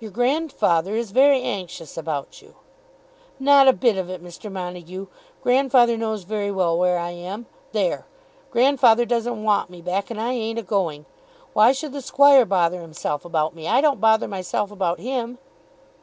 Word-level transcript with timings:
"Your 0.00 0.10
grandfather 0.10 0.96
is 0.96 1.10
very 1.10 1.42
anxious 1.42 1.98
about 1.98 2.40
you." 2.40 2.54
"Not 3.38 3.68
a 3.68 3.74
bit 3.74 3.98
of 3.98 4.08
it, 4.08 4.24
Mr. 4.24 4.50
Montague. 4.50 5.08
Grandfather 5.42 5.98
knows 5.98 6.22
very 6.22 6.50
well 6.50 6.78
where 6.78 6.98
I 6.98 7.10
am. 7.10 7.44
There! 7.72 8.06
Grandfather 8.50 9.04
doesn't 9.04 9.44
want 9.44 9.68
me 9.68 9.82
back, 9.82 10.10
and 10.10 10.18
I 10.18 10.32
ain't 10.32 10.58
a 10.58 10.62
going. 10.62 11.04
Why 11.52 11.72
should 11.72 11.92
the 11.92 12.00
Squire 12.00 12.46
bother 12.46 12.80
himself 12.80 13.26
about 13.26 13.54
me? 13.54 13.68
I 13.68 13.82
don't 13.82 14.00
bother 14.00 14.26
myself 14.26 14.70
about 14.70 15.00
him." 15.00 15.36